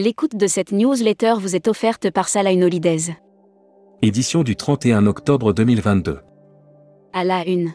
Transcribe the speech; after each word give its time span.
L'écoute 0.00 0.36
de 0.36 0.46
cette 0.46 0.70
newsletter 0.70 1.34
vous 1.40 1.56
est 1.56 1.66
offerte 1.66 2.12
par 2.12 2.28
Salah 2.28 2.52
Holidays. 2.52 3.16
Édition 4.00 4.44
du 4.44 4.54
31 4.54 5.08
octobre 5.08 5.52
2022. 5.52 6.20
À 7.12 7.24
la 7.24 7.44
une. 7.44 7.72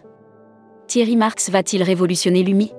Thierry 0.88 1.18
Marx 1.18 1.50
va-t-il 1.50 1.84
révolutionner 1.84 2.44
l'UMI 2.44 2.72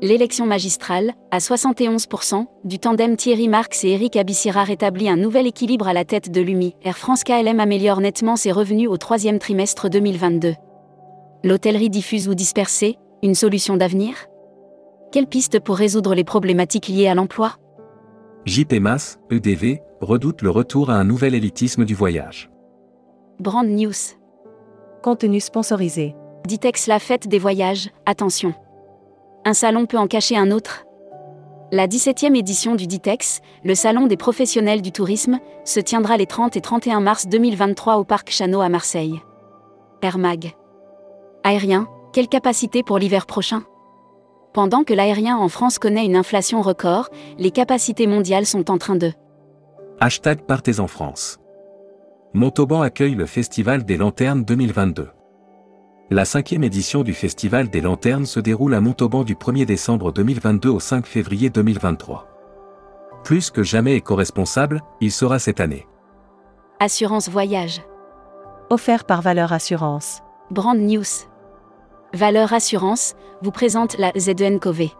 L'élection 0.00 0.46
magistrale, 0.46 1.12
à 1.30 1.40
71%, 1.40 2.46
du 2.64 2.78
tandem 2.78 3.16
Thierry 3.16 3.48
Marx 3.48 3.84
et 3.84 3.90
Eric 3.90 4.16
Abissira 4.16 4.64
rétablit 4.64 5.10
un 5.10 5.16
nouvel 5.16 5.46
équilibre 5.46 5.86
à 5.86 5.92
la 5.92 6.06
tête 6.06 6.30
de 6.30 6.40
l'UMI. 6.40 6.74
Air 6.84 6.96
France 6.96 7.22
KLM 7.22 7.60
améliore 7.60 8.00
nettement 8.00 8.36
ses 8.36 8.50
revenus 8.50 8.88
au 8.88 8.96
troisième 8.96 9.40
trimestre 9.40 9.90
2022. 9.90 10.54
L'hôtellerie 11.42 11.90
diffuse 11.90 12.28
ou 12.28 12.34
dispersée, 12.34 12.96
une 13.22 13.34
solution 13.34 13.76
d'avenir? 13.76 14.14
Quelle 15.12 15.26
piste 15.26 15.60
pour 15.60 15.76
résoudre 15.76 16.14
les 16.14 16.24
problématiques 16.24 16.88
liées 16.88 17.08
à 17.08 17.14
l'emploi? 17.14 17.58
JP 18.46 18.74
Mass, 18.74 19.18
EDV, 19.30 19.80
redoute 20.02 20.42
le 20.42 20.50
retour 20.50 20.90
à 20.90 20.96
un 20.96 21.04
nouvel 21.04 21.34
élitisme 21.34 21.86
du 21.86 21.94
voyage. 21.94 22.50
Brand 23.40 23.66
News. 23.66 23.94
Contenu 25.02 25.40
sponsorisé. 25.40 26.14
Ditex 26.46 26.86
la 26.86 26.98
fête 26.98 27.26
des 27.26 27.38
voyages, 27.38 27.88
attention. 28.04 28.52
Un 29.46 29.54
salon 29.54 29.86
peut 29.86 29.96
en 29.96 30.06
cacher 30.08 30.36
un 30.36 30.50
autre 30.50 30.84
La 31.72 31.86
17e 31.86 32.36
édition 32.36 32.74
du 32.74 32.86
Ditex, 32.86 33.40
le 33.64 33.74
salon 33.74 34.06
des 34.06 34.18
professionnels 34.18 34.82
du 34.82 34.92
tourisme, 34.92 35.38
se 35.64 35.80
tiendra 35.80 36.18
les 36.18 36.26
30 36.26 36.54
et 36.58 36.60
31 36.60 37.00
mars 37.00 37.26
2023 37.26 37.96
au 37.96 38.04
Parc 38.04 38.30
Chano 38.30 38.60
à 38.60 38.68
Marseille. 38.68 39.22
Air 40.02 40.18
Mag. 40.18 40.52
Aérien, 41.44 41.88
quelle 42.12 42.28
capacité 42.28 42.82
pour 42.82 42.98
l'hiver 42.98 43.24
prochain? 43.24 43.62
Pendant 44.54 44.84
que 44.84 44.94
l'aérien 44.94 45.36
en 45.36 45.48
France 45.48 45.78
connaît 45.78 46.06
une 46.06 46.16
inflation 46.16 46.62
record, 46.62 47.10
les 47.38 47.50
capacités 47.50 48.06
mondiales 48.06 48.46
sont 48.46 48.70
en 48.70 48.78
train 48.78 48.96
de. 48.96 49.12
Hashtag 50.00 50.42
Partez 50.46 50.80
en 50.80 50.86
France. 50.86 51.38
Montauban 52.32 52.80
accueille 52.80 53.16
le 53.16 53.26
Festival 53.26 53.84
des 53.84 53.96
Lanternes 53.96 54.44
2022. 54.44 55.08
La 56.10 56.24
cinquième 56.24 56.62
édition 56.62 57.02
du 57.02 57.14
Festival 57.14 57.68
des 57.68 57.80
Lanternes 57.80 58.26
se 58.26 58.38
déroule 58.38 58.74
à 58.74 58.80
Montauban 58.80 59.24
du 59.24 59.34
1er 59.34 59.64
décembre 59.64 60.12
2022 60.12 60.68
au 60.68 60.80
5 60.80 61.04
février 61.06 61.50
2023. 61.50 62.28
Plus 63.24 63.50
que 63.50 63.62
jamais 63.62 63.96
éco-responsable, 63.96 64.82
il 65.00 65.10
sera 65.10 65.38
cette 65.38 65.60
année. 65.60 65.86
Assurance 66.78 67.28
voyage. 67.28 67.82
Offert 68.70 69.04
par 69.04 69.22
Valeur 69.22 69.52
Assurance. 69.52 70.20
Brand 70.50 70.78
News. 70.78 71.26
Valeur 72.14 72.52
Assurance 72.52 73.16
vous 73.42 73.50
présente 73.50 73.98
la 73.98 74.12
ZENCOV. 74.16 74.90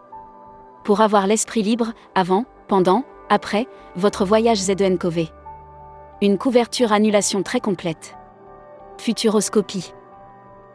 Pour 0.83 0.99
avoir 0.99 1.27
l'esprit 1.27 1.63
libre, 1.63 1.93
avant, 2.13 2.43
pendant, 2.67 3.05
après, 3.29 3.69
votre 3.95 4.25
voyage 4.25 4.57
ZENCOV. 4.57 5.29
Une 6.21 6.37
couverture 6.37 6.91
annulation 6.91 7.41
très 7.41 7.61
complète. 7.61 8.17
Futuroscopie. 8.97 9.93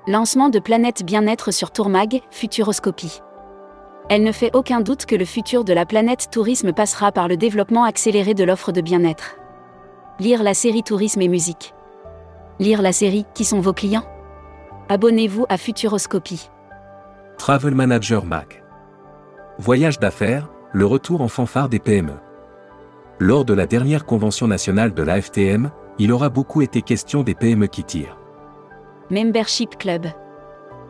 Lancement 0.06 0.48
de 0.48 0.58
Planète 0.58 1.05
Bien-être 1.05 1.50
sur 1.50 1.72
Tourmag, 1.72 2.22
Futuroscopie. 2.30 3.20
Elle 4.08 4.22
ne 4.22 4.33
fait 4.33 4.56
aucun 4.56 4.80
doute 4.80 5.05
que 5.05 5.16
le 5.16 5.27
futur 5.27 5.62
de 5.62 5.74
la 5.74 5.84
planète 5.84 6.30
tourisme 6.30 6.72
passera 6.72 7.12
par 7.12 7.28
le 7.28 7.36
développement 7.36 7.84
accéléré 7.84 8.33
de 8.33 8.44
l'offre 8.44 8.72
de 8.72 8.80
bien-être. 8.80 9.36
Lire 10.18 10.42
la 10.42 10.55
série 10.55 10.84
Tourisme 10.84 11.20
et 11.20 11.28
musique. 11.28 11.74
Lire 12.58 12.80
la 12.80 12.92
série 12.92 13.27
Qui 13.34 13.44
sont 13.44 13.61
vos 13.61 13.74
clients? 13.74 14.06
Abonnez-vous 14.91 15.46
à 15.48 15.56
Futuroscopie. 15.56 16.50
Travel 17.38 17.77
Manager 17.77 18.24
Mac. 18.24 18.64
Voyage 19.56 20.00
d'affaires, 20.00 20.48
le 20.72 20.84
retour 20.84 21.20
en 21.20 21.28
fanfare 21.28 21.69
des 21.69 21.78
PME. 21.78 22.16
Lors 23.20 23.44
de 23.44 23.55
la 23.55 23.66
dernière 23.66 24.05
convention 24.05 24.48
nationale 24.48 24.92
de 24.92 25.02
la 25.05 25.23
FTM, 25.23 25.70
il 26.00 26.11
aura 26.11 26.29
beaucoup 26.29 26.61
été 26.61 26.83
question 26.83 27.23
des 27.23 27.36
PME 27.36 27.68
qui 27.68 27.84
tirent. 27.84 28.18
Membership 29.11 29.79
Club. 29.79 30.06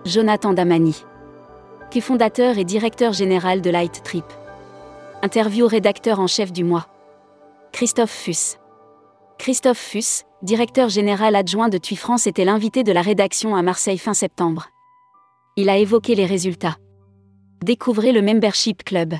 Jonathan 0.06 0.54
Damani. 0.54 1.04
Qui 1.90 2.00
fondateur 2.00 2.56
et 2.56 2.64
directeur 2.64 3.12
général 3.12 3.60
de 3.60 3.68
Light 3.68 4.02
Trip. 4.02 4.24
Interview 5.20 5.66
rédacteur 5.66 6.20
en 6.20 6.26
chef 6.26 6.54
du 6.54 6.64
mois. 6.64 6.86
Christophe 7.70 8.08
Fuss. 8.08 8.56
Christophe 9.36 9.76
Fuss, 9.76 10.24
directeur 10.42 10.88
général 10.88 11.36
adjoint 11.36 11.68
de 11.68 11.78
TUI 11.78 11.96
France, 11.96 12.26
était 12.26 12.44
l'invité 12.44 12.82
de 12.82 12.92
la 12.92 13.02
rédaction 13.02 13.54
à 13.54 13.62
Marseille 13.62 13.98
fin 13.98 14.14
septembre. 14.14 14.68
Il 15.56 15.68
a 15.68 15.76
évoqué 15.76 16.14
les 16.14 16.26
résultats. 16.26 16.76
Découvrez 17.62 18.12
le 18.12 18.22
Membership 18.22 18.82
Club. 18.84 19.14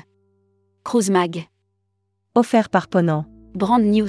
Cruise 0.83 1.11
Mag. 1.11 1.47
Offert 2.33 2.69
par 2.69 2.87
Ponant. 2.87 3.25
Brand 3.53 3.83
News. 3.83 4.07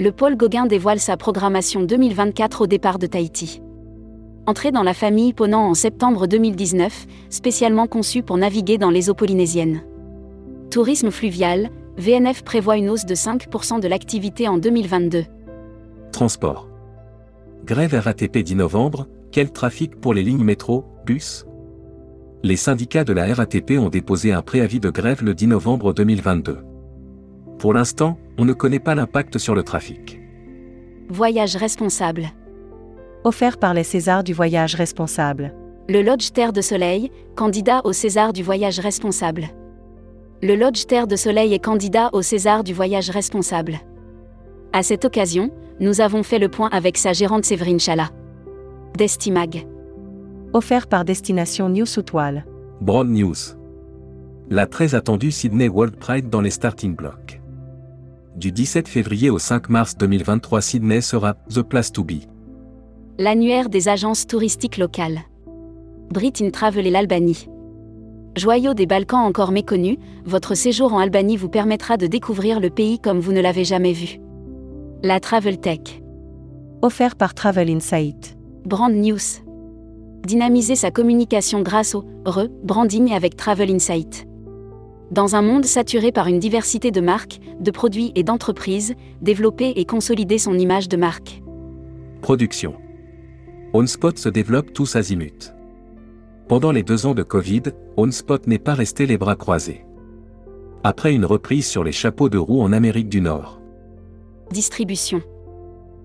Le 0.00 0.10
pôle 0.10 0.36
Gauguin 0.36 0.66
dévoile 0.66 0.98
sa 0.98 1.16
programmation 1.16 1.82
2024 1.82 2.62
au 2.62 2.66
départ 2.66 2.98
de 2.98 3.06
Tahiti. 3.06 3.62
Entré 4.46 4.72
dans 4.72 4.82
la 4.82 4.94
famille 4.94 5.32
Ponant 5.32 5.68
en 5.68 5.74
septembre 5.74 6.26
2019, 6.26 7.06
spécialement 7.30 7.86
conçu 7.86 8.24
pour 8.24 8.38
naviguer 8.38 8.76
dans 8.76 8.90
les 8.90 9.08
eaux 9.08 9.14
polynésiennes. 9.14 9.84
Tourisme 10.70 11.12
fluvial, 11.12 11.70
VNF 11.98 12.42
prévoit 12.42 12.76
une 12.76 12.90
hausse 12.90 13.04
de 13.04 13.14
5% 13.14 13.78
de 13.78 13.86
l'activité 13.86 14.48
en 14.48 14.58
2022. 14.58 15.26
Transport. 16.22 16.68
Grève 17.64 17.94
RATP 17.94 18.44
10 18.44 18.54
novembre, 18.54 19.08
quel 19.32 19.50
trafic 19.50 20.00
pour 20.00 20.14
les 20.14 20.22
lignes 20.22 20.44
métro, 20.44 20.84
bus? 21.04 21.44
Les 22.44 22.54
syndicats 22.54 23.02
de 23.02 23.12
la 23.12 23.34
RATP 23.34 23.72
ont 23.72 23.88
déposé 23.88 24.32
un 24.32 24.40
préavis 24.40 24.78
de 24.78 24.88
grève 24.88 25.24
le 25.24 25.34
10 25.34 25.48
novembre 25.48 25.92
2022. 25.92 26.58
Pour 27.58 27.74
l'instant, 27.74 28.18
on 28.38 28.44
ne 28.44 28.52
connaît 28.52 28.78
pas 28.78 28.94
l'impact 28.94 29.38
sur 29.38 29.56
le 29.56 29.64
trafic. 29.64 30.20
Voyage 31.08 31.56
responsable. 31.56 32.28
Offert 33.24 33.58
par 33.58 33.74
les 33.74 33.82
Césars 33.82 34.22
du 34.22 34.32
voyage 34.32 34.76
responsable. 34.76 35.52
Le 35.88 36.02
Lodge 36.02 36.30
Terre 36.30 36.52
de 36.52 36.60
Soleil, 36.60 37.10
candidat 37.34 37.80
au 37.82 37.92
César 37.92 38.32
du 38.32 38.44
voyage 38.44 38.78
responsable. 38.78 39.48
Le 40.40 40.54
Lodge 40.54 40.86
Terre 40.86 41.08
de 41.08 41.16
Soleil 41.16 41.52
est 41.52 41.64
candidat 41.64 42.10
au 42.12 42.22
César 42.22 42.62
du 42.62 42.74
voyage 42.74 43.10
responsable. 43.10 43.80
À 44.72 44.84
cette 44.84 45.04
occasion, 45.04 45.50
nous 45.80 46.00
avons 46.00 46.22
fait 46.22 46.38
le 46.38 46.48
point 46.48 46.68
avec 46.70 46.98
sa 46.98 47.12
gérante 47.12 47.44
Séverine 47.44 47.80
Chala. 47.80 48.10
Destimag. 48.96 49.66
Offert 50.52 50.86
par 50.86 51.04
Destination 51.04 51.68
News 51.68 51.86
toile. 52.04 52.44
Broad 52.80 53.08
News. 53.08 53.56
La 54.50 54.66
très 54.66 54.94
attendue 54.94 55.30
Sydney 55.30 55.68
World 55.68 55.96
Pride 55.96 56.28
dans 56.28 56.40
les 56.40 56.50
starting 56.50 56.94
blocks. 56.94 57.40
Du 58.36 58.52
17 58.52 58.88
février 58.88 59.30
au 59.30 59.38
5 59.38 59.68
mars 59.68 59.96
2023, 59.96 60.60
Sydney 60.60 61.00
sera 61.00 61.34
The 61.48 61.62
Place 61.62 61.92
to 61.92 62.04
Be. 62.04 62.22
L'annuaire 63.18 63.68
des 63.68 63.88
agences 63.88 64.26
touristiques 64.26 64.78
locales. 64.78 65.20
Brit 66.10 66.34
in 66.40 66.50
Travel 66.50 66.86
et 66.86 66.90
l'Albanie. 66.90 67.48
Joyau 68.36 68.72
des 68.72 68.86
Balkans 68.86 69.26
encore 69.26 69.52
méconnu, 69.52 69.98
votre 70.24 70.54
séjour 70.54 70.94
en 70.94 70.98
Albanie 70.98 71.36
vous 71.36 71.50
permettra 71.50 71.96
de 71.96 72.06
découvrir 72.06 72.60
le 72.60 72.70
pays 72.70 72.98
comme 72.98 73.20
vous 73.20 73.32
ne 73.32 73.40
l'avez 73.40 73.64
jamais 73.64 73.92
vu. 73.92 74.18
La 75.04 75.18
Travel 75.18 75.58
Tech. 75.58 76.00
Offert 76.80 77.16
par 77.16 77.34
Travel 77.34 77.68
Insight. 77.68 78.38
Brand 78.64 78.94
News. 78.94 79.42
Dynamiser 80.24 80.76
sa 80.76 80.92
communication 80.92 81.60
grâce 81.60 81.96
au 81.96 82.04
re-branding 82.24 83.12
avec 83.12 83.34
Travel 83.34 83.72
Insight. 83.72 84.28
Dans 85.10 85.34
un 85.34 85.42
monde 85.42 85.64
saturé 85.64 86.12
par 86.12 86.28
une 86.28 86.38
diversité 86.38 86.92
de 86.92 87.00
marques, 87.00 87.40
de 87.58 87.72
produits 87.72 88.12
et 88.14 88.22
d'entreprises, 88.22 88.94
développer 89.20 89.70
et 89.70 89.84
consolider 89.86 90.38
son 90.38 90.56
image 90.56 90.88
de 90.88 90.96
marque. 90.96 91.42
Production. 92.20 92.76
OnSpot 93.72 94.16
se 94.16 94.28
développe 94.28 94.72
tous 94.72 94.94
azimuts. 94.94 95.52
Pendant 96.46 96.70
les 96.70 96.84
deux 96.84 97.06
ans 97.06 97.14
de 97.14 97.24
Covid, 97.24 97.62
OnSpot 97.96 98.46
n'est 98.46 98.60
pas 98.60 98.74
resté 98.74 99.06
les 99.06 99.18
bras 99.18 99.34
croisés. 99.34 99.84
Après 100.84 101.12
une 101.12 101.24
reprise 101.24 101.66
sur 101.66 101.82
les 101.82 101.90
chapeaux 101.90 102.28
de 102.28 102.38
roue 102.38 102.62
en 102.62 102.72
Amérique 102.72 103.08
du 103.08 103.20
Nord. 103.20 103.61
Distribution. 104.52 105.22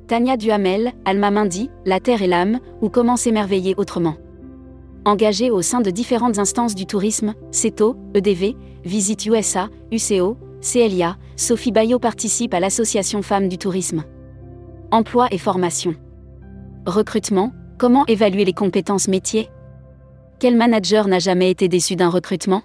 Tania 0.08 0.38
Duhamel, 0.38 0.94
Alma 1.06 1.30
Mindy, 1.32 1.70
La 1.86 2.00
Terre 2.00 2.22
et 2.22 2.28
l'âme, 2.28 2.60
ou 2.82 2.90
Comment 2.90 3.18
s'émerveiller 3.18 3.76
autrement. 3.78 4.16
Engagée 5.06 5.52
au 5.52 5.62
sein 5.62 5.82
de 5.82 5.92
différentes 5.92 6.40
instances 6.40 6.76
du 6.76 6.86
tourisme, 6.86 7.34
CETO, 7.52 7.96
EDV, 8.14 8.56
Visit 8.84 9.26
USA, 9.26 9.70
UCO, 9.92 10.38
CLIA, 10.62 11.18
Sophie 11.36 11.72
Bayot 11.72 12.00
participe 12.00 12.54
à 12.54 12.60
l'association 12.60 13.22
Femmes 13.22 13.48
du 13.48 13.58
Tourisme. 13.58 14.04
Emploi 14.92 15.28
et 15.32 15.38
formation. 15.38 15.96
Recrutement, 16.86 17.52
comment 17.78 18.06
évaluer 18.08 18.46
les 18.46 18.54
compétences 18.54 19.08
métiers? 19.08 19.50
Quel 20.40 20.56
manager 20.56 21.08
n'a 21.08 21.20
jamais 21.20 21.52
été 21.52 21.68
déçu 21.68 21.96
d'un 21.96 22.10
recrutement? 22.10 22.64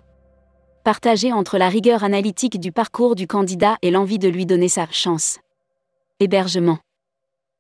Partagé 0.85 1.33
entre 1.33 1.59
la 1.59 1.69
rigueur 1.69 2.05
analytique 2.05 2.59
du 2.59 2.73
parcours 2.73 3.15
du 3.15 3.27
candidat 3.27 3.77
et 3.83 3.91
l'envie 3.91 4.19
de 4.19 4.29
lui 4.29 4.47
donner 4.47 4.69
sa 4.69 4.87
chance. 4.91 5.39
Hébergement. 6.23 6.79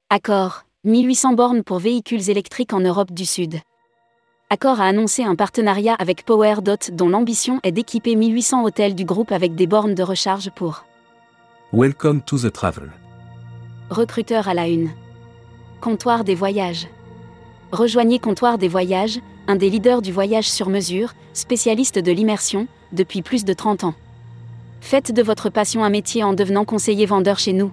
Accord, 0.09 0.67
1800 0.85 1.33
bornes 1.33 1.65
pour 1.65 1.81
véhicules 1.81 2.31
électriques 2.31 2.73
en 2.73 2.79
Europe 2.79 3.11
du 3.11 3.27
Sud. 3.27 3.57
Accor 4.51 4.81
a 4.81 4.85
annoncé 4.85 5.25
un 5.25 5.35
partenariat 5.35 5.97
avec 5.99 6.25
PowerDot 6.25 6.93
dont 6.93 7.09
l'ambition 7.09 7.59
est 7.65 7.73
d'équiper 7.73 8.15
1800 8.15 8.63
hôtels 8.63 8.95
du 8.95 9.05
groupe 9.05 9.33
avec 9.33 9.57
des 9.57 9.67
bornes 9.67 9.97
de 9.97 10.03
recharge 10.05 10.51
pour 10.51 10.85
Welcome 11.73 12.23
to 12.23 12.39
the 12.39 12.53
travel. 12.53 12.93
Recruteur 13.91 14.47
à 14.47 14.55
la 14.55 14.69
une. 14.69 14.91
Comptoir 15.81 16.23
des 16.23 16.37
voyages. 16.37 16.87
Rejoignez 17.73 18.21
Comptoir 18.21 18.59
des 18.59 18.69
voyages, 18.69 19.19
un 19.49 19.57
des 19.57 19.71
leaders 19.71 20.03
du 20.03 20.13
voyage 20.13 20.49
sur 20.49 20.69
mesure, 20.69 21.15
spécialiste 21.33 21.99
de 21.99 22.13
l'immersion, 22.13 22.69
depuis 22.93 23.23
plus 23.23 23.45
de 23.45 23.55
30 23.55 23.83
ans. 23.83 23.95
Faites 24.81 25.11
de 25.11 25.23
votre 25.25 25.51
passion 25.51 25.83
un 25.83 25.91
métier 25.91 26.23
en 26.23 26.33
devenant 26.33 26.65
conseiller 26.65 27.07
vendeur 27.07 27.41
chez 27.41 27.55
nous. 27.55 27.73